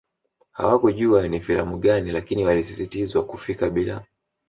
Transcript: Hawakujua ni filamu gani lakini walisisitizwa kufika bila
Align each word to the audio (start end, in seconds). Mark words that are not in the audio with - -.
Hawakujua 0.51 1.27
ni 1.27 1.39
filamu 1.39 1.77
gani 1.77 2.11
lakini 2.11 2.45
walisisitizwa 2.45 3.25
kufika 3.25 3.69
bila 3.69 4.05